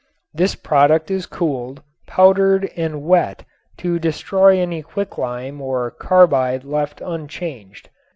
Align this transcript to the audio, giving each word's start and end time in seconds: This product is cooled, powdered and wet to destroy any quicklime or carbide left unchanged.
This 0.33 0.55
product 0.55 1.11
is 1.11 1.27
cooled, 1.27 1.83
powdered 2.07 2.71
and 2.75 3.03
wet 3.03 3.45
to 3.77 3.99
destroy 3.99 4.57
any 4.59 4.81
quicklime 4.81 5.61
or 5.61 5.91
carbide 5.91 6.63
left 6.63 7.01
unchanged. 7.01 7.87